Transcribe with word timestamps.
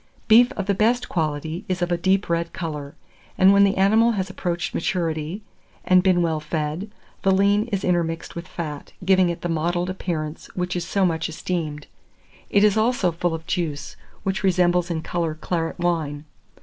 Beef 0.27 0.51
of 0.53 0.65
the 0.65 0.73
best 0.73 1.07
quality 1.09 1.63
is 1.69 1.83
of 1.83 1.91
a 1.91 1.95
deep 1.95 2.27
red 2.27 2.53
colour; 2.53 2.95
and 3.37 3.53
when 3.53 3.63
the 3.63 3.77
animal 3.77 4.13
has 4.13 4.31
approached 4.31 4.73
maturity, 4.73 5.43
and 5.85 6.01
been 6.01 6.23
well 6.23 6.39
fed, 6.39 6.89
the 7.21 7.29
lean 7.31 7.65
is 7.67 7.83
intermixed 7.83 8.35
with 8.35 8.47
fat, 8.47 8.93
giving 9.05 9.29
it 9.29 9.41
the 9.41 9.47
mottled 9.47 9.91
appearance 9.91 10.47
which 10.55 10.75
is 10.75 10.87
so 10.87 11.05
much 11.05 11.29
esteemed. 11.29 11.85
It 12.49 12.63
is 12.63 12.77
also 12.77 13.11
full 13.11 13.35
of 13.35 13.45
juice, 13.45 13.95
which 14.23 14.41
resembles 14.41 14.89
in 14.89 15.03
colour 15.03 15.35
claret 15.35 15.77
wine. 15.77 16.25